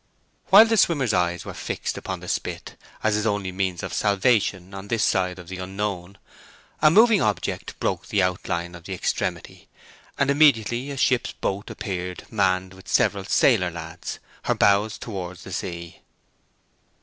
While 0.47 0.65
the 0.65 0.77
swimmer's 0.77 1.13
eyes 1.13 1.45
were 1.45 1.53
fixed 1.53 1.95
upon 1.95 2.21
the 2.21 2.27
spit 2.27 2.75
as 3.03 3.13
his 3.13 3.27
only 3.27 3.51
means 3.51 3.83
of 3.83 3.93
salvation 3.93 4.73
on 4.73 4.87
this 4.87 5.03
side 5.03 5.37
of 5.37 5.47
the 5.47 5.57
Unknown, 5.59 6.17
a 6.81 6.89
moving 6.89 7.21
object 7.21 7.79
broke 7.79 8.07
the 8.07 8.23
outline 8.23 8.73
of 8.73 8.85
the 8.85 8.95
extremity, 8.95 9.67
and 10.17 10.31
immediately 10.31 10.89
a 10.89 10.97
ship's 10.97 11.33
boat 11.33 11.69
appeared 11.69 12.25
manned 12.31 12.73
with 12.73 12.87
several 12.87 13.25
sailor 13.25 13.69
lads, 13.69 14.17
her 14.45 14.55
bows 14.55 14.97
towards 14.97 15.43
the 15.43 15.53
sea. 15.53 16.01